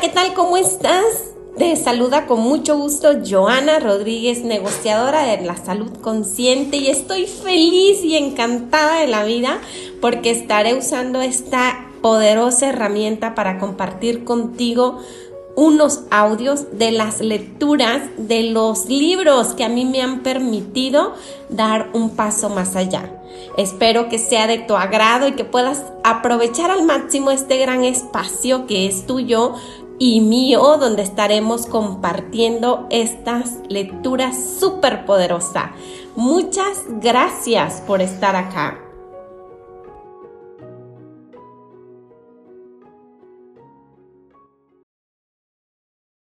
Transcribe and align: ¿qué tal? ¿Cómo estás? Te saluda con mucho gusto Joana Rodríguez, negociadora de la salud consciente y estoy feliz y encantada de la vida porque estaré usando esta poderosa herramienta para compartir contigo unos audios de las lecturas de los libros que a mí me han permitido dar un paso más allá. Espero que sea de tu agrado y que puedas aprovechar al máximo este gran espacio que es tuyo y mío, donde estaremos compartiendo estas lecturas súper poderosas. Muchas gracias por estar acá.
¿qué 0.00 0.08
tal? 0.08 0.32
¿Cómo 0.32 0.56
estás? 0.56 1.04
Te 1.58 1.76
saluda 1.76 2.26
con 2.26 2.40
mucho 2.40 2.78
gusto 2.78 3.18
Joana 3.28 3.80
Rodríguez, 3.80 4.44
negociadora 4.44 5.24
de 5.24 5.44
la 5.44 5.56
salud 5.56 5.92
consciente 6.00 6.78
y 6.78 6.86
estoy 6.86 7.26
feliz 7.26 8.02
y 8.02 8.16
encantada 8.16 9.00
de 9.00 9.08
la 9.08 9.24
vida 9.24 9.58
porque 10.00 10.30
estaré 10.30 10.74
usando 10.74 11.20
esta 11.20 11.90
poderosa 12.00 12.70
herramienta 12.70 13.34
para 13.34 13.58
compartir 13.58 14.24
contigo 14.24 15.00
unos 15.54 16.04
audios 16.10 16.78
de 16.78 16.92
las 16.92 17.20
lecturas 17.20 18.00
de 18.16 18.44
los 18.44 18.86
libros 18.86 19.48
que 19.48 19.64
a 19.64 19.68
mí 19.68 19.84
me 19.84 20.00
han 20.00 20.22
permitido 20.22 21.12
dar 21.50 21.90
un 21.92 22.16
paso 22.16 22.48
más 22.48 22.74
allá. 22.74 23.20
Espero 23.58 24.08
que 24.08 24.18
sea 24.18 24.46
de 24.46 24.58
tu 24.58 24.76
agrado 24.76 25.28
y 25.28 25.32
que 25.32 25.44
puedas 25.44 25.82
aprovechar 26.04 26.70
al 26.70 26.84
máximo 26.84 27.30
este 27.30 27.58
gran 27.58 27.84
espacio 27.84 28.66
que 28.66 28.86
es 28.86 29.06
tuyo 29.06 29.54
y 30.02 30.22
mío, 30.22 30.78
donde 30.78 31.02
estaremos 31.02 31.66
compartiendo 31.66 32.86
estas 32.88 33.58
lecturas 33.68 34.34
súper 34.58 35.04
poderosas. 35.04 35.72
Muchas 36.16 36.84
gracias 36.88 37.82
por 37.86 38.00
estar 38.00 38.34
acá. 38.34 38.89